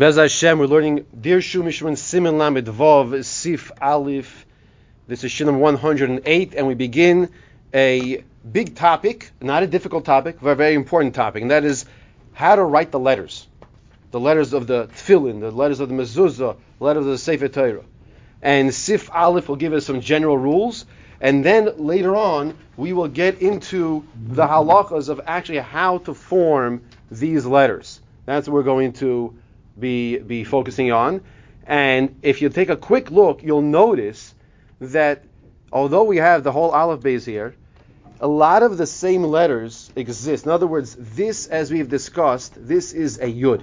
[0.00, 4.46] Bez Hashem, we're learning Dirshu Mishran Simen Lamed Vav Sif Aleph.
[5.06, 7.28] This is Shinam 108, and we begin
[7.74, 11.84] a big topic, not a difficult topic, but a very important topic, and that is
[12.32, 13.46] how to write the letters.
[14.10, 17.48] The letters of the Tefillin, the letters of the Mezuzah, the letters of the Sefer
[17.48, 17.84] Torah.
[18.40, 20.86] And Sif Aleph will give us some general rules,
[21.20, 26.80] and then later on we will get into the halachas of actually how to form
[27.10, 28.00] these letters.
[28.24, 29.34] That's what we're going to
[29.80, 31.22] be, be focusing on.
[31.66, 34.34] And if you take a quick look, you'll notice
[34.80, 35.24] that
[35.72, 37.54] although we have the whole Aleph base here,
[38.20, 40.44] a lot of the same letters exist.
[40.44, 43.62] In other words, this, as we've discussed, this is a Yud.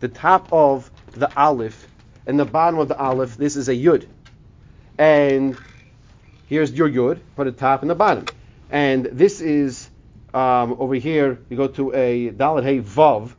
[0.00, 1.86] The top of the Aleph
[2.26, 4.06] and the bottom of the Aleph, this is a Yud.
[4.98, 5.56] And
[6.48, 8.26] here's your Yud for the top and the bottom.
[8.70, 9.88] And this is
[10.34, 13.34] um, over here, you go to a Dalet Hey Vav.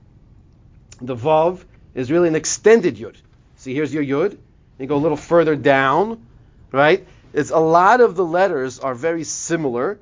[1.01, 1.63] The Vav
[1.95, 3.15] is really an extended yud.
[3.57, 4.37] See, here's your yud.
[4.79, 6.25] You go a little further down,
[6.71, 7.05] right?
[7.33, 9.99] It's a lot of the letters are very similar.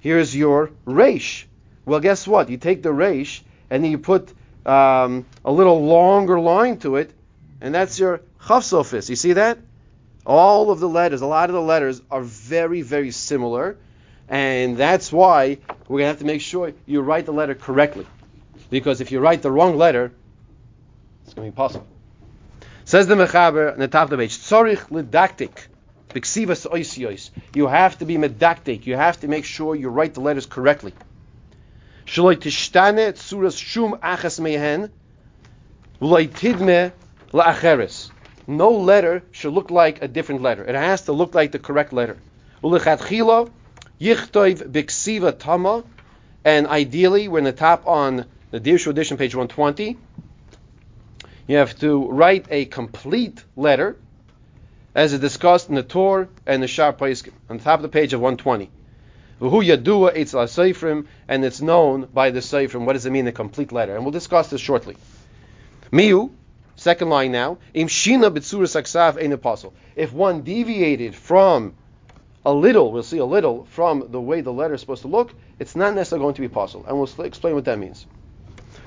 [0.00, 1.46] Here's your resh.
[1.84, 2.50] Well, guess what?
[2.50, 4.32] You take the resh and then you put
[4.66, 7.10] um, a little longer line to it,
[7.60, 9.08] and that's your chafsofis.
[9.08, 9.58] You see that?
[10.26, 13.78] All of the letters, a lot of the letters are very, very similar,
[14.28, 18.06] and that's why we're gonna have to make sure you write the letter correctly.
[18.68, 20.12] Because if you write the wrong letter,
[21.38, 21.86] going to be pasul.
[22.84, 24.38] Says the Mechaber on the top of the page.
[27.54, 28.86] You have to be medaktik.
[28.86, 30.94] You have to make sure you write the letters correctly.
[38.46, 40.64] No letter should look like a different letter.
[40.64, 42.16] It has to look like the correct letter.
[46.44, 49.98] And ideally, we're in the top on the Dirshu edition, page 120.
[51.48, 53.96] You have to write a complete letter,
[54.94, 58.12] as is discussed in the Torah and the Shar Paiskim, on top of the page
[58.12, 58.70] of 120.
[59.40, 62.84] V'hu yadua eitzel seifrim, and it's known by the seifrim.
[62.84, 63.94] What does it mean, a complete letter?
[63.94, 64.98] And we'll discuss this shortly.
[65.90, 66.32] Miu,
[66.76, 67.56] second line now.
[67.72, 69.72] Im shina b'tzuras aksav ein apostle.
[69.96, 71.72] If one deviated from
[72.44, 75.32] a little, we'll see a little, from the way the letter is supposed to look,
[75.58, 76.84] it's not necessarily going to be apostle.
[76.86, 78.04] And we'll explain what that means.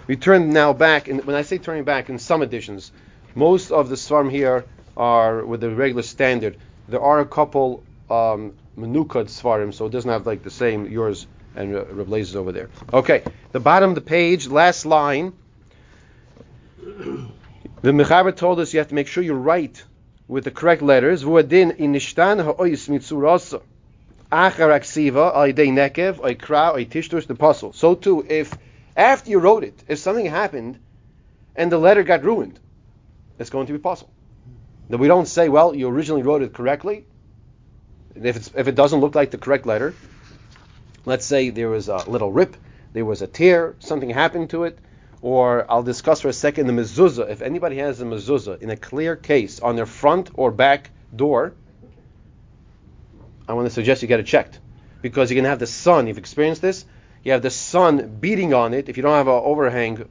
[0.07, 2.91] We turn now back, and when I say turning back, in some editions,
[3.35, 4.65] most of the Svarm here
[4.97, 6.57] are with the regular standard.
[6.87, 11.27] There are a couple um, Menukad Svarim, so it doesn't have like the same yours
[11.55, 12.69] and uh, Reb over there.
[12.91, 15.33] Okay, the bottom of the page, last line.
[17.83, 19.83] The Mechaber told us you have to make sure you write
[20.27, 21.23] with the correct letters.
[21.23, 23.63] Vuadin inishtan ha'oyis mitzurasa.
[24.31, 27.73] Achar aksiva nekev the puzzle.
[27.73, 28.55] So too, if
[28.95, 30.79] after you wrote it, if something happened
[31.55, 32.59] and the letter got ruined,
[33.39, 34.09] it's going to be pasul.
[34.89, 37.05] That we don't say, well, you originally wrote it correctly.
[38.15, 39.95] If, if it doesn't look like the correct letter,
[41.05, 42.57] let's say there was a little rip,
[42.93, 44.77] there was a tear, something happened to it,
[45.21, 47.29] or I'll discuss for a second the mezuzah.
[47.29, 51.53] If anybody has a mezuzah in a clear case on their front or back door,
[53.47, 54.59] I want to suggest you get it checked
[55.01, 56.07] because you're going to have the sun.
[56.07, 56.85] You've experienced this
[57.23, 60.07] you have the sun beating on it, if you don't have an overhang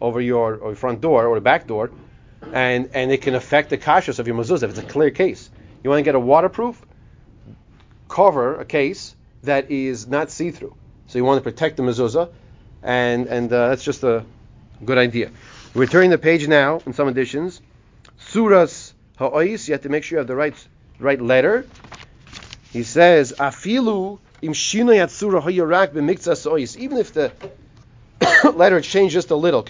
[0.00, 1.90] over your, front door or back door,
[2.52, 5.50] and, and it can affect the kashrus of your mezuzah if it's a clear case.
[5.82, 6.80] You want to get a waterproof
[8.08, 10.74] cover, a case that is not see-through.
[11.06, 12.30] So you want to protect the mezuzah,
[12.82, 14.24] and and uh, that's just a
[14.84, 15.30] good idea.
[15.74, 17.60] We're turning the page now in some editions.
[18.18, 20.54] Suras ha'ois, you have to make sure you have the right
[20.98, 21.66] right letter.
[22.72, 24.18] He says, afilu
[26.76, 27.32] even if the
[28.54, 29.62] letter changed just a little.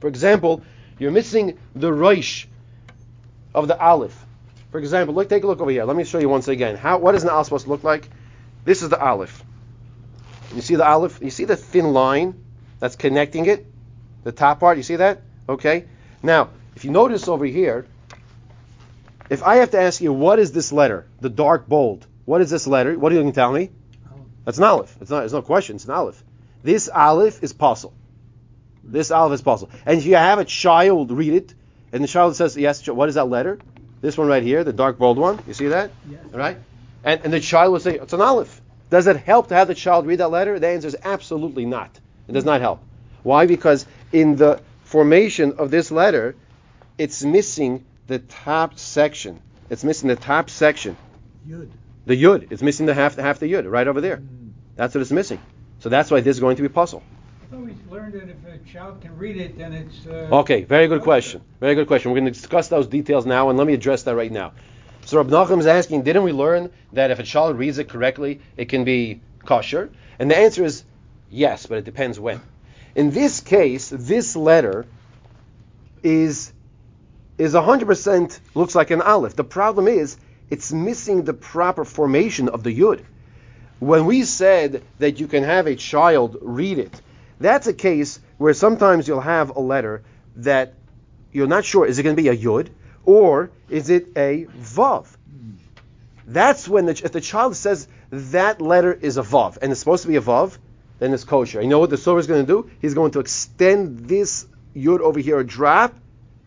[0.00, 0.62] For example,
[0.98, 2.46] you're missing the roish
[3.54, 4.26] of the aleph.
[4.70, 5.84] For example, look, take a look over here.
[5.84, 6.76] Let me show you once again.
[6.76, 8.08] How, what is an aleph supposed to look like?
[8.64, 9.44] This is the aleph.
[10.54, 11.20] You see the aleph?
[11.20, 12.42] You see the thin line
[12.78, 13.66] that's connecting it?
[14.24, 15.22] The top part, you see that?
[15.48, 15.84] Okay.
[16.22, 17.86] Now, if you notice over here,
[19.32, 21.06] if I have to ask you, what is this letter?
[21.20, 22.06] The dark bold.
[22.26, 22.98] What is this letter?
[22.98, 23.70] What are you going to tell me?
[24.44, 24.94] That's an aleph.
[25.00, 25.20] It's not.
[25.20, 25.76] There's no question.
[25.76, 26.22] It's an aleph.
[26.62, 27.94] This aleph is pasul.
[28.84, 29.70] This aleph is pasul.
[29.86, 31.54] And if you have a child read it,
[31.92, 33.58] and the child says, "Yes, what is that letter?"
[34.00, 35.38] This one right here, the dark bold one.
[35.46, 35.92] You see that?
[36.10, 36.20] Yes.
[36.32, 36.58] All right.
[37.04, 39.74] And, and the child will say, "It's an aleph." Does it help to have the
[39.74, 40.58] child read that letter?
[40.58, 41.98] The answer is absolutely not.
[42.28, 42.80] It does not help.
[43.22, 43.46] Why?
[43.46, 46.34] Because in the formation of this letter,
[46.98, 49.40] it's missing the top section.
[49.70, 50.96] It's missing the top section.
[51.48, 51.70] Yud.
[52.06, 52.50] The yud.
[52.50, 54.18] It's missing the half half the yud right over there.
[54.18, 54.52] Mm.
[54.76, 55.40] That's what it's missing.
[55.80, 57.02] So that's why this is going to be pasul.
[57.50, 60.06] So we learned that if a child can read it, then it's.
[60.06, 61.42] Uh, Okay, very good question.
[61.60, 62.10] Very good question.
[62.10, 64.52] We're going to discuss those details now, and let me address that right now.
[65.04, 68.40] So Rab Nachum is asking, didn't we learn that if a child reads it correctly,
[68.56, 69.90] it can be kosher?
[70.18, 70.84] And the answer is
[71.30, 72.40] yes, but it depends when.
[72.94, 74.86] In this case, this letter
[76.02, 76.52] is
[77.38, 79.36] is 100% looks like an aleph.
[79.36, 80.16] The problem is
[80.50, 83.02] it's missing the proper formation of the yud.
[83.78, 87.00] When we said that you can have a child read it,
[87.40, 90.02] that's a case where sometimes you'll have a letter
[90.36, 90.74] that
[91.32, 92.68] you're not sure is it going to be a yud
[93.04, 95.06] or is it a vav.
[96.26, 100.02] That's when the, if the child says that letter is a vav and it's supposed
[100.02, 100.56] to be a vav,
[100.98, 101.60] then it's kosher.
[101.60, 102.70] You know what the Torah is going to do?
[102.80, 104.46] He's going to extend this
[104.76, 105.94] yud over here a drop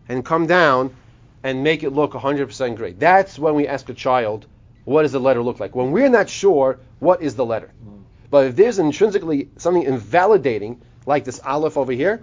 [0.08, 0.94] and come down
[1.42, 2.98] and make it look 100% great.
[2.98, 4.46] That's when we ask a child,
[4.84, 5.74] what does the letter look like?
[5.74, 7.72] When we're not sure, what is the letter?
[7.84, 8.02] Mm.
[8.30, 12.20] But if there's intrinsically something invalidating, like this aleph over here,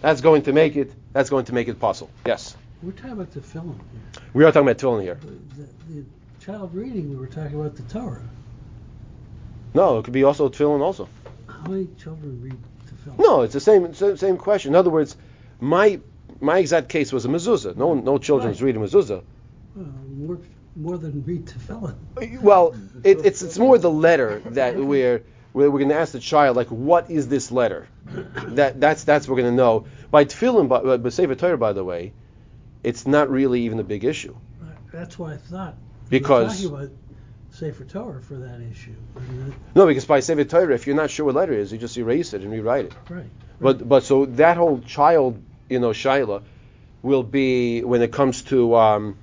[0.00, 2.10] that's going to make it that's going to make it pasul.
[2.26, 2.56] Yes.
[2.82, 4.22] We're talking about the film here.
[4.34, 5.18] We are talking about tefillin here.
[5.56, 6.04] The, the
[6.40, 8.22] child reading, we were talking about the Torah.
[9.74, 11.08] No, it could be also tefillin also.
[11.46, 13.16] How many children read the film?
[13.18, 14.72] No, it's the same it's the same question.
[14.72, 15.16] In other words,
[15.60, 16.00] my
[16.40, 17.76] my exact case was a mezuzah.
[17.76, 18.66] No no children was Right.
[18.66, 19.22] reading mezuzah.
[19.74, 19.86] Well,
[20.16, 20.38] more,
[20.74, 21.96] more than read tefillin.
[22.42, 22.74] Well,
[23.04, 25.22] it, it's it's more the letter that we're
[25.52, 27.88] we're, we're going to ask the child like, what is this letter?
[28.48, 29.86] That that's that's what we're going to know.
[30.10, 32.12] By tefillin, but but Sefer Torah, by the way,
[32.84, 34.36] it's not really even a big issue.
[34.92, 35.74] That's why I thought.
[36.08, 36.96] Because- we talking about
[37.50, 38.94] Sefer Torah for that issue.
[39.74, 41.96] No, because by Sefer Torah, if you're not sure what letter it is, you just
[41.96, 42.94] erase it and rewrite it.
[43.08, 43.24] right.
[43.58, 46.42] But but so that whole child, you know, shaila,
[47.02, 49.16] will be when it comes to um,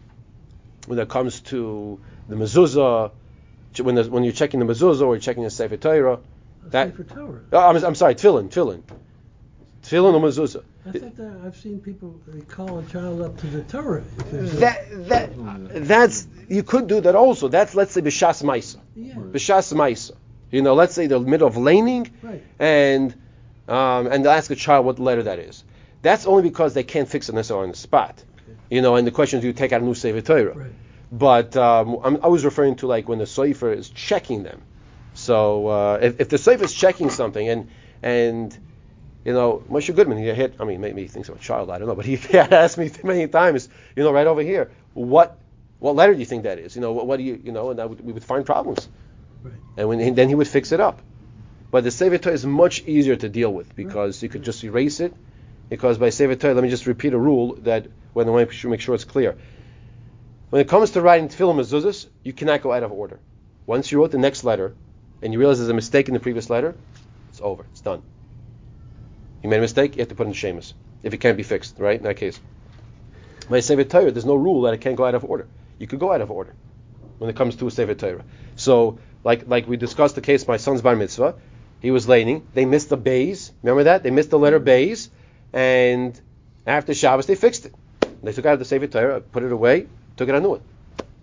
[0.87, 3.11] when it comes to the mezuzah,
[3.81, 6.19] when the, when you're checking the mezuzah or you're checking the Sefer Torah.
[6.65, 7.41] That- Sefer Torah.
[7.51, 8.83] Oh, I'm, I'm sorry, tefillin, tefillin,
[9.83, 10.63] tefillin or mezuzah.
[10.85, 14.03] I think that I've seen people they call a child up to the Torah.
[14.31, 17.47] That that that's you could do that also.
[17.47, 19.13] That's let's say b'shas ma'isa, yeah.
[19.15, 20.11] b'shas ma'isa.
[20.51, 22.43] You know, let's say the middle of laning, Right.
[22.59, 23.15] and
[23.67, 25.63] um, and they'll ask a child what letter that is.
[26.03, 28.23] That's only because they can't fix it necessarily on the spot.
[28.69, 30.53] You know, and the question is, do you take out a new Sefer Torah?
[30.53, 30.71] Right.
[31.11, 34.61] But um, I'm, I was referring to like when the Sefer is checking them.
[35.13, 37.69] So uh, if, if the Sefer is checking something and
[38.01, 38.57] and
[39.23, 41.77] you know Moshe Goodman he hit I mean maybe he thinks I'm a child I
[41.77, 45.37] don't know but he had asked me many times you know right over here what
[45.79, 47.69] what letter do you think that is you know what, what do you you know
[47.69, 48.89] and I would, we would find problems
[49.43, 49.53] Right.
[49.77, 51.01] and when, and then he would fix it up.
[51.69, 54.99] But the Sefer Torah is much easier to deal with because you could just erase
[54.99, 55.13] it.
[55.73, 58.69] Because by Sefer Torah, let me just repeat a rule that when I want to
[58.69, 59.35] make sure it's clear.
[60.51, 63.19] When it comes to writing tefillah mezuzahs, you cannot go out of order.
[63.65, 64.75] Once you wrote the next letter
[65.23, 66.75] and you realize there's a mistake in the previous letter,
[67.29, 67.65] it's over.
[67.71, 68.03] It's done.
[69.41, 71.41] You made a mistake, you have to put in the shemus if it can't be
[71.41, 71.97] fixed, right?
[71.97, 72.39] In that case.
[73.49, 75.47] By Sefer Torah, there's no rule that it can't go out of order.
[75.79, 76.53] You could go out of order
[77.17, 78.23] when it comes to a Sefer Torah.
[78.57, 81.33] So, like like we discussed the case, my son's bar mitzvah,
[81.81, 82.45] he was laning.
[82.53, 83.51] They missed the bays.
[83.63, 84.03] Remember that?
[84.03, 85.09] They missed the letter bays,
[85.53, 86.19] and
[86.65, 87.75] after Shabbos they fixed it.
[88.23, 90.61] They took out the Sefer Torah, put it away, took it a new one.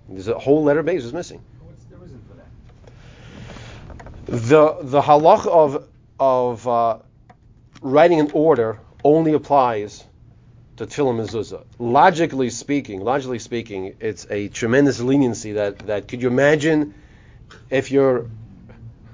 [0.09, 1.43] There's a whole letter base was missing.
[1.61, 2.37] What's the reason for
[4.27, 4.47] that?
[4.47, 5.87] The the halach of
[6.19, 6.99] of uh,
[7.81, 10.05] writing an order only applies
[10.77, 11.65] to tefillah mezuzah.
[11.79, 16.94] Logically speaking, logically speaking, it's a tremendous leniency that that could you imagine
[17.70, 18.27] if you're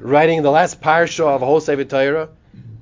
[0.01, 2.29] writing the last parsha of a whole Sefer Torah?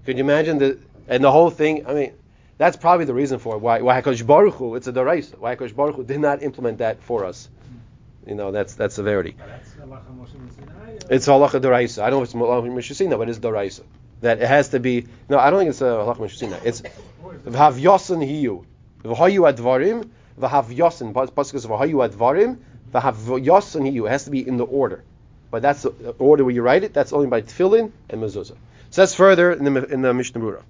[0.07, 1.87] Could you imagine the and the whole thing?
[1.87, 2.13] I mean,
[2.57, 3.59] that's probably the reason for it.
[3.59, 5.39] Why why Hakadosh Baruch Hu, it's a deraisa.
[5.39, 7.49] Why Hakadosh Baruch Hu did not implement that for us?
[7.69, 8.31] Hmm.
[8.31, 9.35] You know, that's that's severity.
[9.37, 10.99] But that's halacha Moshe Sinai.
[11.11, 12.03] It's halacha deraisa.
[12.03, 13.83] I don't know if it's halacha mishusina, but it's deraisa.
[14.21, 15.07] That it has to be.
[15.29, 16.65] No, I don't think it's a halacha mishusina.
[16.65, 18.65] It's v'hav yosin hiyu
[19.03, 21.13] v'hayu advarim v'hav yosin.
[21.13, 22.59] Pasuk is v'hayu advarim
[22.93, 24.07] v'hav yosin hiyu.
[24.07, 25.03] It has to be in the order.
[25.51, 26.95] But that's the order where you write it.
[26.95, 28.57] That's only by tefillin and mezuzah.
[28.91, 30.63] So that's further in the in the Mishnah Berurah.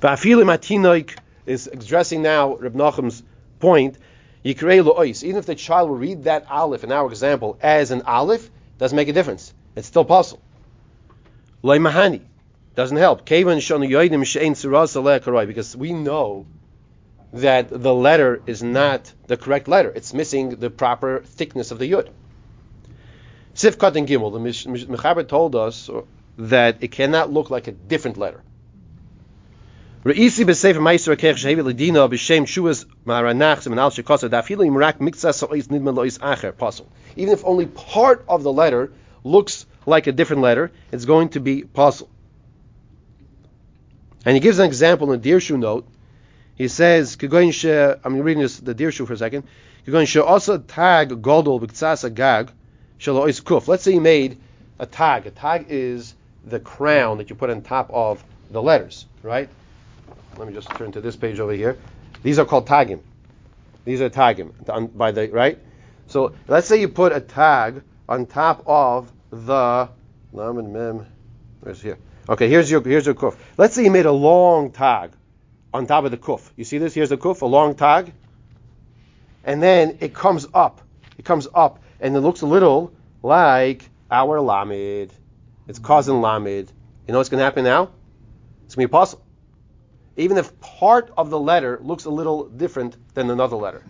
[0.00, 3.22] Va'afilim atinoik is addressing now Reb Nachum's
[3.58, 3.98] point.
[4.44, 5.22] Yikrei lo'ois.
[5.22, 8.96] Even if the child will read that aleph in our example as an aleph, doesn't
[8.96, 9.52] make a difference.
[9.76, 10.40] It's still pasul.
[11.62, 12.22] Loy mahani
[12.74, 13.26] doesn't help.
[13.26, 16.46] Kevan shonu because we know
[17.34, 19.90] that the letter is not the correct letter.
[19.90, 22.08] It's missing the proper thickness of the yud.
[23.52, 25.90] Sif Katan Gimel, the Mechaber told us
[26.38, 28.42] that it cannot look like a different letter.
[30.02, 34.96] Re'isi shehevi l'dina b'shem shuas imrak
[35.34, 36.86] so'is nidman lo'is acher pasul.
[37.16, 38.90] Even if only part of the letter
[39.24, 42.08] looks like a different letter, it's going to be pasul.
[44.24, 45.86] And he gives an example in the Dirshu note.
[46.54, 47.18] He says.
[47.22, 49.44] I'm reading this the Dirshu for a second.
[49.86, 50.12] Let's
[53.82, 54.38] say he made
[54.78, 55.26] a tag.
[55.26, 56.14] A tag is
[56.44, 59.50] the crown that you put on top of the letters, right?
[60.40, 61.76] Let me just turn to this page over here.
[62.22, 63.00] These are called tagim.
[63.84, 65.58] These are tagim by the right.
[66.06, 69.90] So let's say you put a tag on top of the
[70.32, 71.04] lam and mem.
[71.60, 71.98] Where's here?
[72.26, 73.36] Okay, here's your here's your kuf.
[73.58, 75.12] Let's say you made a long tag
[75.74, 76.50] on top of the kuf.
[76.56, 76.94] You see this?
[76.94, 78.10] Here's the kuf, a long tag,
[79.44, 80.80] and then it comes up.
[81.18, 85.10] It comes up, and it looks a little like our lamid.
[85.68, 86.70] It's causing lamid.
[87.06, 87.90] You know what's going to happen now?
[88.64, 89.22] It's going to be apostle.
[90.20, 93.82] Even if part of the letter looks a little different than another letter.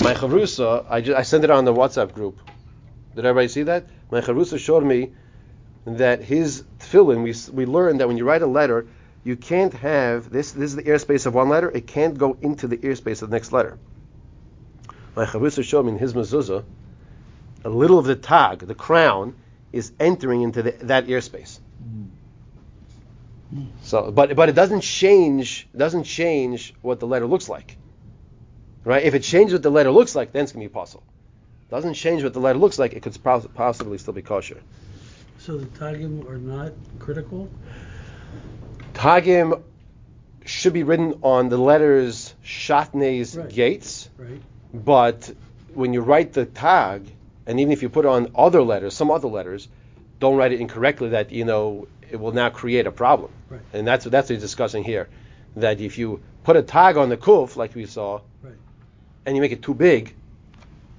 [0.00, 2.38] My chavrusa, I, ju- I sent it on the WhatsApp group.
[3.16, 3.88] Did everybody see that?
[4.12, 5.12] My chavrusa showed me
[5.86, 8.86] that his tefillin, we, we learned that when you write a letter,
[9.24, 10.52] you can't have this.
[10.52, 11.68] This is the airspace of one letter.
[11.68, 13.76] It can't go into the airspace of the next letter.
[15.16, 16.64] My chavrusa showed me in his mezuzah,
[17.64, 19.34] a little of the tag, the crown,
[19.72, 21.58] is entering into the, that airspace.
[23.82, 27.76] So, but but it doesn't change doesn't change what the letter looks like,
[28.84, 29.02] right?
[29.02, 31.02] If it changes what the letter looks like, then it's gonna be apostle.
[31.70, 33.16] Doesn't change what the letter looks like, it could
[33.54, 34.60] possibly still be kosher.
[35.38, 37.48] So the tagim are not critical?
[38.92, 39.62] Tagim
[40.44, 43.48] should be written on the letters shatnez Right.
[43.48, 44.40] gates, Right.
[44.74, 45.32] but
[45.74, 47.06] when you write the tag,
[47.46, 49.68] and even if you put on other letters, some other letters,
[50.18, 51.10] don't write it incorrectly.
[51.10, 53.30] That you know it will now create a problem.
[53.48, 53.60] Right.
[53.72, 55.08] And that's what that's what he's discussing here.
[55.56, 58.54] That if you put a tag on the kuf, like we saw, Right.
[59.26, 60.14] and you make it too big,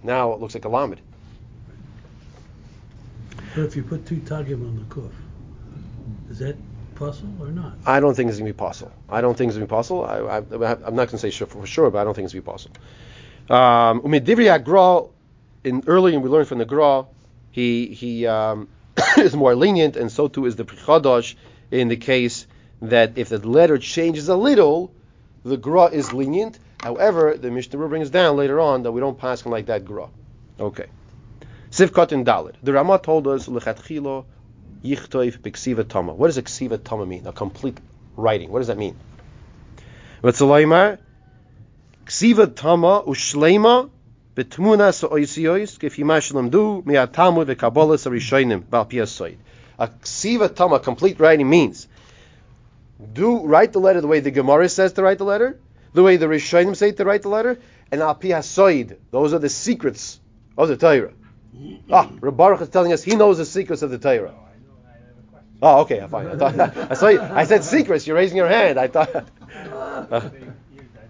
[0.03, 0.99] now it looks like a lamed.
[3.55, 5.11] But if you put two tagim on the kuf,
[6.29, 6.55] is that
[6.95, 7.73] pasul or not?
[7.85, 8.91] I don't think it's gonna be pasul.
[9.09, 10.05] I don't think it's gonna be pasul.
[10.05, 12.43] I, I, I'm not gonna say sure for sure, but I don't think it's gonna
[12.43, 12.71] be pasul.
[13.49, 14.01] Um,
[15.63, 17.05] in earlier we learned from the Gra,
[17.51, 18.67] he he um,
[19.17, 21.35] is more lenient, and so too is the Prichadosh
[21.71, 22.47] in the case
[22.81, 24.91] that if the letter changes a little,
[25.43, 26.59] the Gra is lenient.
[26.79, 30.09] However, the Mishnah brings down later on that we don't pass like that Gra.
[30.59, 30.87] Okay.
[31.69, 32.55] Sif Katan Dalit.
[32.63, 34.25] The Rama told us lechatchilo
[34.83, 36.13] yichtoif b'ksiva tama.
[36.13, 37.27] What does a ksiva tama mean?
[37.27, 37.77] A complete
[38.15, 38.51] writing.
[38.51, 38.97] What does that mean?
[40.23, 40.97] Ksiva
[42.55, 43.89] tama ushleima
[44.35, 49.37] betmuna sa'oisiois kefima shlamdu mi'atalmud v'kabbalah sarishoinim bal piasoid.
[49.79, 51.87] A ksiva tama, complete writing means
[53.13, 55.59] do write the letter the way the Gemara says to write the letter,
[55.93, 57.57] the way the Rishonim say to write the letter,
[57.91, 58.97] and al piasoid.
[59.09, 60.19] Those are the secrets
[60.57, 61.11] of the Torah.
[61.91, 64.13] Ah, Rabbi Baruch is telling us he knows the secrets of the Torah.
[64.13, 64.29] I know,
[64.85, 65.57] I have a question.
[65.61, 66.27] Oh, okay, fine.
[66.27, 67.19] I, thought, I saw you.
[67.21, 68.07] I said secrets.
[68.07, 68.79] You're raising your hand.
[68.79, 69.11] I thought.
[69.11, 70.47] They- Ir David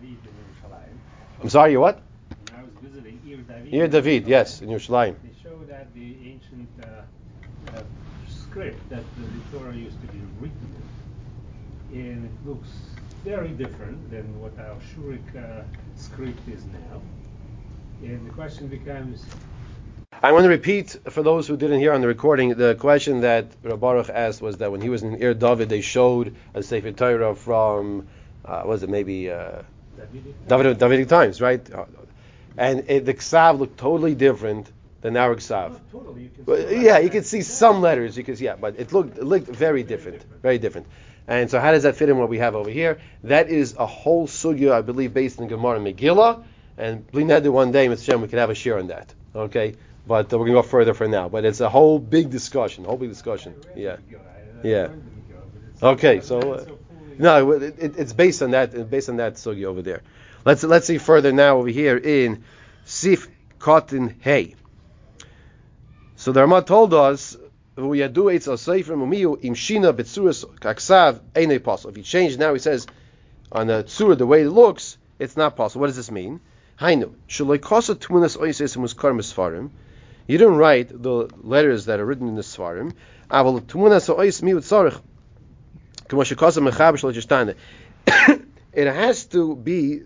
[0.01, 1.41] in Yerushalayim.
[1.43, 1.71] I'm sorry.
[1.73, 2.01] You what?
[2.49, 3.73] When I was visiting Ir David.
[3.73, 4.27] Here, David.
[4.27, 5.15] Yes, in Yerushalayim.
[5.23, 6.85] They show that the ancient uh,
[7.75, 7.83] uh,
[8.27, 10.69] script that the Torah used to be written
[11.91, 12.69] in, and it looks
[13.23, 15.63] very different than what our Shuric uh,
[15.95, 17.01] script is now.
[18.01, 19.25] And the question becomes,
[20.23, 22.49] I want to repeat for those who didn't hear on the recording.
[22.55, 25.81] The question that Rabbi Baruch asked was that when he was in Ir David, they
[25.81, 28.07] showed a Sefer Torah from,
[28.45, 29.63] uh, was it maybe uh,
[29.97, 30.47] Davidic?
[30.47, 31.69] David, Davidic times, right?
[32.57, 35.79] And it, the Ksav looked totally different than our Ksav.
[35.91, 36.23] Totally.
[36.23, 38.17] You can still yeah, you could see some letters.
[38.17, 40.87] You could see, yeah, but it looked it looked very different, very different.
[41.27, 42.99] And so, how does that fit in what we have over here?
[43.23, 45.83] That is a whole sugya, I believe, based in Gemara Megillah.
[45.83, 46.43] and Megillah.
[46.77, 48.05] And Blinadu one day, Mr.
[48.05, 49.13] Shem, we could have a share on that.
[49.35, 49.75] Okay,
[50.07, 51.29] but uh, we're gonna go further for now.
[51.29, 53.55] But it's a whole big discussion, whole big discussion.
[53.75, 53.97] Yeah.
[54.63, 54.87] Yeah.
[54.87, 56.65] learned the Megillah, but it's- Okay, so, uh.
[57.17, 58.89] No, it, it, it's based on that.
[58.89, 60.01] Based on that sugya over there.
[60.43, 62.43] Let's let's see further now over here in
[62.85, 63.27] Sif
[63.59, 64.55] Katan Hay.
[66.15, 67.37] So the Rama told us,
[67.77, 72.53] "V'yadu eitz al sefer mumiyu im shina betzuras kaksav einay pasul." If you change now,
[72.53, 72.87] he says
[73.51, 75.81] on the tzura the way it looks, it's not pasul.
[75.81, 76.39] What does this mean?
[76.79, 77.15] You
[80.27, 82.93] didn't write the letters that are written in the svarim.
[83.29, 84.41] Tmunas ois.
[88.73, 90.01] It has to be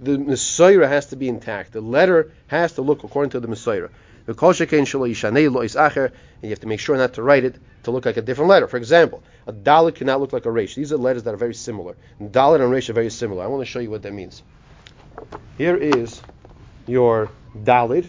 [0.00, 1.72] the Messiah has to be intact.
[1.72, 3.88] The letter has to look according to the Messiah.
[4.26, 7.22] The kol shekein shelo lo is acher, and you have to make sure not to
[7.22, 8.68] write it to look like a different letter.
[8.68, 10.74] For example, a dalit cannot look like a resh.
[10.74, 11.96] These are letters that are very similar.
[12.20, 13.42] Dalit and resh are very similar.
[13.42, 14.42] I want to show you what that means.
[15.56, 16.20] Here is
[16.86, 18.08] your dalit,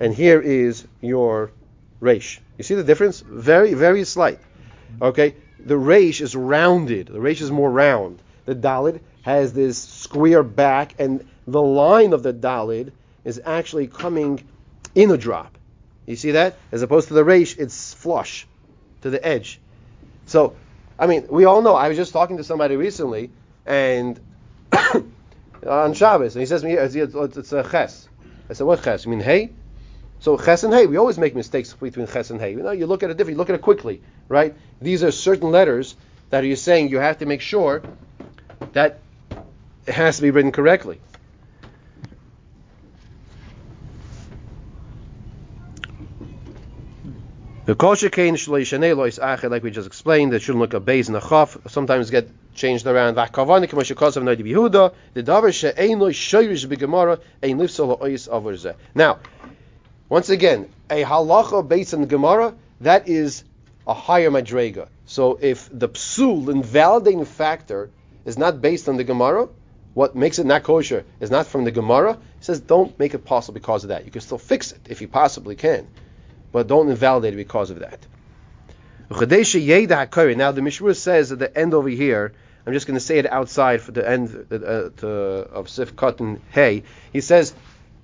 [0.00, 1.52] and here is your
[2.00, 2.40] resh.
[2.58, 3.20] You see the difference?
[3.20, 4.40] Very, very slight.
[5.00, 7.06] Okay, the resh is rounded.
[7.06, 8.20] The resh is more round.
[8.50, 12.90] The dalid has this square back, and the line of the dalid
[13.24, 14.42] is actually coming
[14.92, 15.56] in a drop.
[16.04, 16.56] You see that?
[16.72, 18.48] As opposed to the resh, it's flush
[19.02, 19.60] to the edge.
[20.26, 20.56] So,
[20.98, 21.76] I mean, we all know.
[21.76, 23.30] I was just talking to somebody recently,
[23.66, 24.18] and
[25.64, 28.08] on Shabbos, and he says to me, it's, a ches.
[28.48, 29.04] I said, what ches?
[29.04, 29.50] You mean hey?
[30.18, 32.50] So ches and hey, we always make mistakes between ches and hey.
[32.50, 34.56] You know, you look at it different, you look at it quickly, right?
[34.82, 35.94] These are certain letters
[36.30, 37.84] that you're saying you have to make sure
[38.72, 39.00] that
[39.86, 41.00] has to be written correctly.
[47.66, 51.20] The kosher kain acher, like we just explained, that shouldn't look a base and a
[51.20, 53.14] chaf, sometimes get changed around.
[53.14, 58.74] V'akavani k'moshe kosav noidi bihuda, the davar she'ein loy shoyrish b'gemara, ein lifsol ha'ois avar
[58.94, 59.20] Now,
[60.08, 63.44] once again, a halacha based on Gemara, that is
[63.86, 64.88] a higher madrega.
[65.06, 67.90] So if the psul, invalidating factor,
[68.24, 69.48] is not based on the Gemara,
[69.94, 73.24] what makes it not kosher is not from the Gemara, he says don't make it
[73.24, 74.04] pasul because of that.
[74.04, 75.88] You can still fix it if you possibly can
[76.52, 77.98] but don't invalidate it because of that.
[79.10, 82.32] Now the Mishra says at the end over here,
[82.66, 86.40] I'm just going to say it outside for the end uh, to, of Sif Katan
[86.50, 86.84] Hey.
[87.12, 87.54] He says,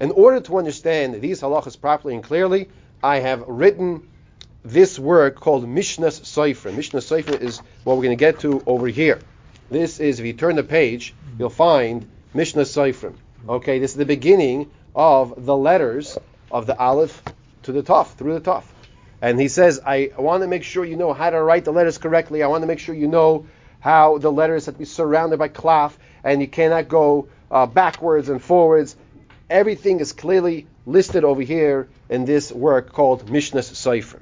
[0.00, 2.68] in order to understand these halachas properly and clearly,
[3.02, 4.08] I have written
[4.64, 6.73] this work called Mishnah's Sefer.
[6.73, 9.20] Mishnah's Sefer is what we're going to get to over here.
[9.68, 13.12] This is, if you turn the page, you'll find Mishnah's Sefer.
[13.49, 16.16] Okay, this is the beginning of the letters
[16.50, 17.23] of the Aleph
[17.64, 18.64] to the Tuf, through the Tuf.
[19.20, 21.99] And he says, I want to make sure you know how to write the letters
[21.99, 22.42] correctly.
[22.42, 23.46] I want to make sure you know
[23.80, 28.28] how the letters have to be surrounded by klaf, and you cannot go uh, backwards
[28.28, 28.94] and forwards.
[29.50, 34.20] Everything is clearly listed over here in this work called Mishnah's Sefer.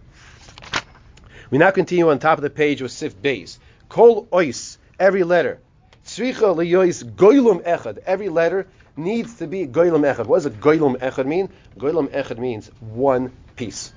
[1.51, 3.59] We now continue on top of the page with Sif Beis.
[3.89, 5.61] Kol ois, every letter.
[6.05, 7.99] Tzricha liyois goylum echad.
[7.99, 8.67] Every letter
[8.97, 10.27] needs to be goylem echad.
[10.27, 11.49] What does a goylem echad mean?
[11.79, 13.93] Goylem echad means one piece.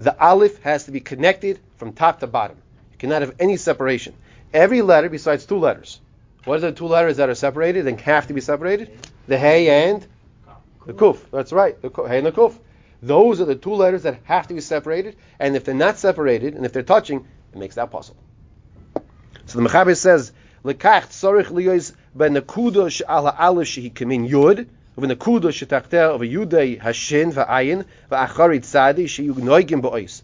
[0.00, 2.56] The aleph has to be connected from top to bottom.
[2.92, 4.14] You cannot have any separation.
[4.52, 6.00] Every letter besides two letters.
[6.44, 8.96] What are the two letters that are separated and have to be separated?
[9.26, 10.06] The hey and
[10.86, 11.18] the kuf.
[11.30, 11.80] That's right.
[11.82, 12.56] The hey and the kuf.
[13.02, 16.54] Those are the two letters that have to be separated, and if they're not separated,
[16.54, 18.16] and if they're touching, it makes that pasul.
[19.47, 20.31] So the Mechaber says,
[20.63, 28.59] "Lekach tzorich liyos b'nekuda she'al ha'alef shehi kamin yud, ובנקודה שתחתיה ויהודי השין והעין ואחרי
[28.59, 30.21] tzadi שיהיו נויגים באוis.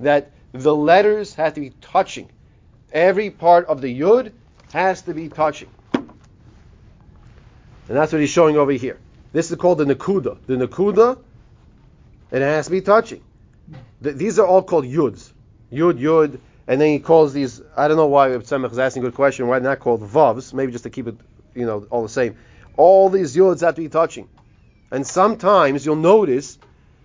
[0.00, 2.28] That the letters have to be touching.
[2.92, 4.32] Every part of the yud
[4.72, 5.68] has to be touching.
[7.88, 8.98] And that's what he's showing over here.
[9.32, 10.36] This is called the nakuda.
[10.46, 11.18] The nakuda,
[12.30, 13.22] it has to be touching.
[14.00, 15.32] The, these are all called yuds.
[15.72, 19.05] Yud, yud, and then he calls these, I don't know why Tzemach is asking a
[19.05, 21.15] good question, why not called vavs, maybe just to keep it,
[21.55, 22.35] you know, all the same.
[22.75, 24.27] All these yuds have to be touching.
[24.91, 26.57] And sometimes you'll notice,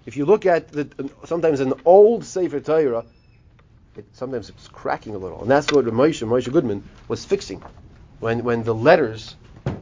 [0.05, 3.05] if you look at the, sometimes an old Sefer Torah,
[3.97, 5.43] it, sometimes it's cracking a little.
[5.43, 7.63] And that's what Moshe, Moshe Goodman, was fixing.
[8.19, 9.37] When, when the letters,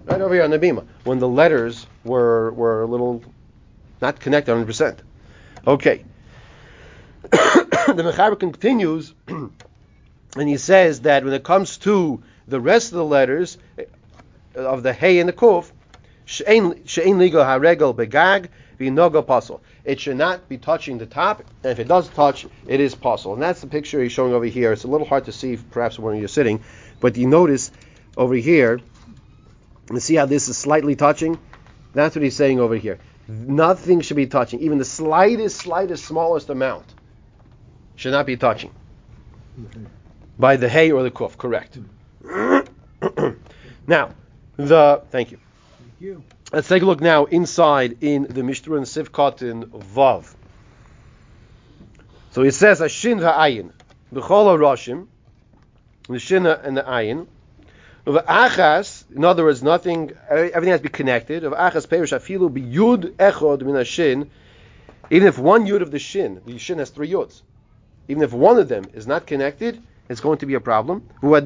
[0.05, 3.25] right over here on the Bima, when the letters were, were a little
[4.03, 4.99] not connected 100%.
[5.66, 6.05] Okay.
[7.23, 9.14] the Mechaber continues
[10.40, 13.85] and he says that when it comes to the rest of the letters eh,
[14.55, 15.70] of the Hey and the Kuf,
[16.24, 18.48] she'ein ligo haregel begag
[18.79, 19.61] v'nogo pasul.
[19.85, 23.35] It should not be touching the top, and if it does touch, it is pasul.
[23.35, 24.72] And that's the picture he's showing over here.
[24.72, 26.62] It's a little hard to see, perhaps when you're sitting,
[27.00, 27.70] but you notice
[28.16, 28.81] over here,
[29.90, 31.38] and see how this is slightly touching.
[31.92, 32.98] That's what he's saying over here.
[33.29, 36.87] Nothing should be touching, even the slightest, slightest, smallest amount
[37.94, 38.70] should not be touching.
[40.40, 41.79] By the hay or the kuf, correct.
[42.24, 43.31] Mm-hmm.
[43.87, 44.14] now,
[44.57, 45.38] the thank you.
[45.79, 46.22] Thank you.
[46.50, 50.35] Let's take a look now inside in the Mishnah and Sif Katan Vav.
[52.31, 53.72] So it says Ashin va'ayin
[54.14, 55.09] b'chol roshim,
[56.09, 57.26] the shin and the ayin.
[58.07, 61.44] Of achas, in other words, nothing, everything has to be connected.
[61.44, 64.31] Of achas perish afilu biyud echod min shin.
[65.11, 67.42] Even if one yud of the shin, the shin has three yuds.
[68.09, 71.09] Even if one of them is not connected, it's going to be a problem.
[71.23, 71.38] So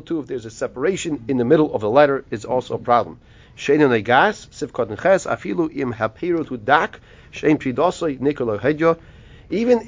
[0.00, 3.20] too, if there's a separation in the middle of the letter, it's also a problem.
[3.58, 3.92] Even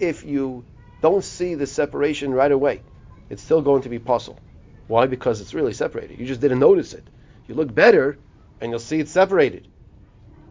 [0.01, 0.65] if you
[1.01, 2.83] don't see the separation right away,
[3.31, 4.39] it's still going to be pasul.
[4.87, 5.07] Why?
[5.07, 6.21] Because it's really separated.
[6.21, 7.05] You just didn't notice it.
[7.49, 8.19] You look better,
[8.61, 9.67] and you'll see it separated.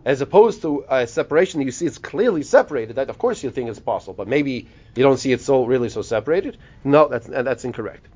[0.06, 2.96] As opposed to a separation that you see it's clearly separated.
[2.96, 5.90] That of course you think it's pasul, but maybe you don't see it so really
[5.90, 6.58] so separated.
[6.84, 8.08] No, that's that's incorrect.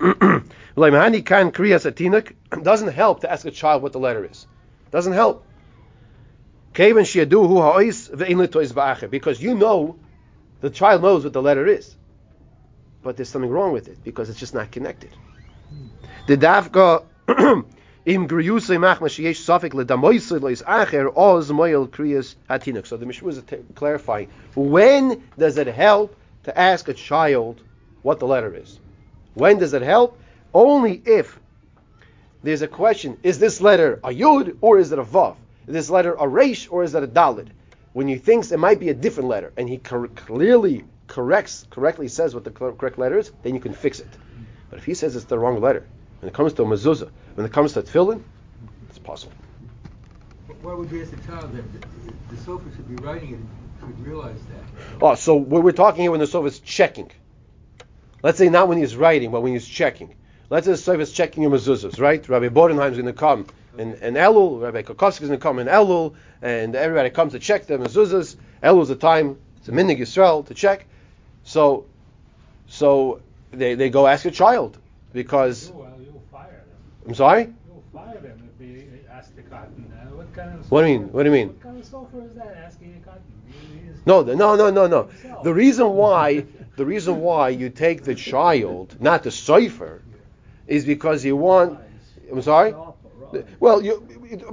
[0.76, 4.46] Doesn't help to ask a child what the letter is.
[4.90, 5.44] Doesn't help.
[6.74, 7.14] Because
[9.42, 9.98] you know
[10.60, 11.96] the child knows what the letter is.
[13.02, 15.10] But there's something wrong with it because it's just not connected.
[16.26, 17.04] The dafka
[18.06, 22.86] im griyusay machma sheyesh safik ledamoisay lois acher oz moyel kriyas hatinuk.
[22.86, 23.42] So the Mishnah is
[23.74, 26.14] clarifying when does it help
[26.44, 27.60] to ask a child
[28.02, 28.78] what the letter is?
[29.34, 30.20] When does it help?
[30.54, 31.38] Only if
[32.44, 35.34] there's a question: Is this letter a yud or is it a vav?
[35.66, 37.48] Is this letter a resh or is it a dalid?
[37.92, 42.06] When he thinks it might be a different letter, and he cor- clearly corrects, correctly
[42.06, 44.08] says what the correct letter is, then you can fix it.
[44.70, 45.86] But if he says it's the wrong letter,
[46.26, 48.20] when it comes to a mezuzah, when it comes to tefillin,
[48.88, 49.30] it's pasul.
[50.60, 53.40] Why would you ask the child that the, the sofer should be writing it
[53.78, 55.00] should realize that?
[55.00, 57.12] Oh, so we're talking here when the sofer is checking.
[58.24, 60.16] Let's say not when he's writing, but when he's checking.
[60.50, 62.28] Let's say the sofer is checking your mezuzahs, right?
[62.28, 63.46] Rabbi Bodenheim is going to come
[63.78, 67.38] in, in Elul, Rabbi Kokovsky is going to come in Elul, and everybody comes to
[67.38, 68.34] check the mezuzahs.
[68.64, 70.86] Elul is the time, it's a minhag Yisrael to check.
[71.44, 71.86] So,
[72.66, 73.20] so
[73.52, 74.76] they, they go ask a child
[75.16, 75.70] because.
[75.70, 76.78] Oh, You, uh, you'll fire them.
[77.06, 77.52] I'm sorry.
[77.68, 79.92] You'll fire them if they ask the cotton.
[79.92, 80.70] Uh, what kind of?
[80.70, 81.12] What do you mean?
[81.12, 81.48] What do you mean?
[81.48, 83.22] What kind of software is that asking a cotton?
[84.06, 85.08] No, no, no, no, no.
[85.42, 86.44] The reason why,
[86.76, 90.02] the reason why you take the child, not the cipher,
[90.66, 91.78] is because you want.
[92.30, 92.74] I'm sorry.
[93.60, 94.06] Well, you,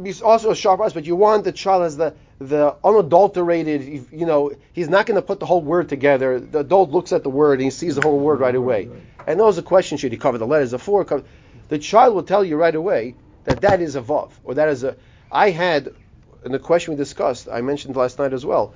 [0.03, 4.07] it's also a sharp eyes, but you want the child as the the unadulterated.
[4.11, 6.39] You know, he's not going to put the whole word together.
[6.39, 8.89] The adult looks at the word and he sees the whole word right away.
[9.25, 10.71] And those are questions: Should he cover the letters?
[10.71, 11.03] The four.
[11.05, 11.23] Cover,
[11.73, 14.83] the child will tell you right away that that is a vav or that is
[14.83, 14.95] a.
[15.31, 15.91] I had
[16.45, 17.49] in the question we discussed.
[17.51, 18.75] I mentioned last night as well.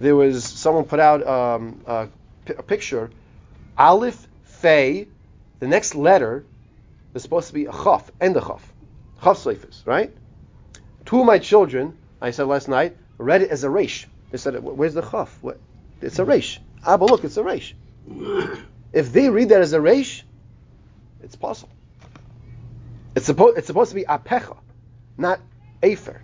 [0.00, 2.08] There was someone put out um, a,
[2.48, 3.10] a picture.
[3.76, 5.06] Aleph, Fei,
[5.58, 6.46] the next letter
[7.12, 8.72] is supposed to be a chaf and a chaf.
[9.22, 10.10] Chaf Seifis, right?
[11.04, 14.08] Two of my children, I said last night, read it as a resh.
[14.30, 15.38] They said, "Where's the chaf?
[15.42, 15.60] What?
[16.00, 17.76] It's a resh." Ah, but look, it's a resh.
[18.94, 20.24] if they read that as a resh,
[21.22, 21.68] it's pasul.
[23.16, 24.56] It's supposed it's supposed to be apecha,
[25.16, 25.40] not
[25.82, 26.20] afer.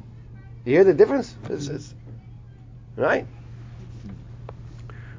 [0.64, 1.34] You hear the difference?
[1.48, 1.94] It's, it's,
[2.96, 3.26] right?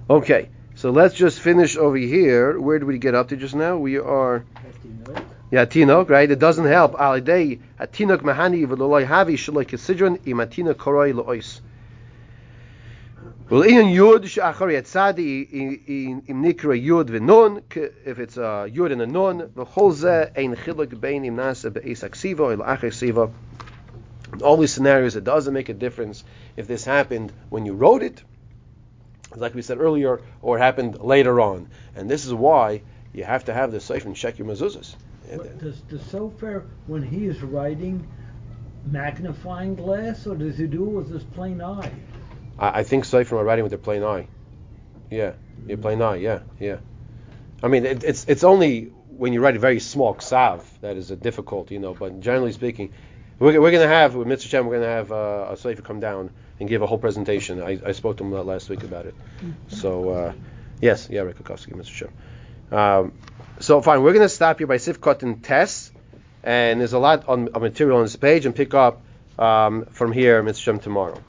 [0.10, 2.60] Okay, so let's just finish over here.
[2.60, 3.78] Where did we get up to just now?
[3.78, 4.46] We are.
[5.50, 6.30] Yeah, tinok, right?
[6.30, 6.94] It doesn't help.
[6.94, 11.62] Alidei atinok mahani v'loloi havi shaloi kesidron im atinok koroi lois.
[13.52, 15.52] Well, in yud she'achari atzadi
[16.30, 17.62] im nikra yud v'non
[18.06, 22.02] if it's a yud and a non v'chol zeh ein chiluk bein im nasa be'es
[22.02, 23.30] aksiva or la'achar siva.
[24.32, 26.24] In all these scenarios, it doesn't make a difference
[26.56, 28.24] if this happened when you wrote it,
[29.36, 31.68] like we said earlier, or it happened later on.
[31.94, 34.96] And this is why you have to have the safe and check your mezuzahs.
[35.60, 38.08] Does the sofer, when he is writing,
[38.86, 41.92] magnifying glass, or does he do it with his plain eye?
[42.58, 44.28] I, I think safe are writing with their plain eye.
[45.10, 45.34] Yeah,
[45.68, 46.18] your plain eye.
[46.18, 46.78] Yeah, yeah.
[47.64, 51.12] I mean, it, it's it's only when you write a very small ksav that is
[51.12, 51.94] a difficult, you know.
[51.94, 52.94] But generally speaking,
[53.40, 54.50] we're, we're going to have with Mr.
[54.50, 57.62] Chen, we're going to have uh, a safer come down and give a whole presentation.
[57.62, 59.16] I, I spoke to him last week about it.
[59.68, 60.34] So uh,
[60.80, 62.10] yes, yeah, Rick Kukowski, Mr.
[62.72, 62.78] Chen.
[62.78, 63.14] Um,
[63.60, 65.92] so fine, we're going to stop here by Sif Katan Tess,
[66.44, 69.02] and there's a lot on, of material on this page, and pick up
[69.38, 70.62] um, from here, Mr.
[70.62, 71.22] Shem, tomorrow.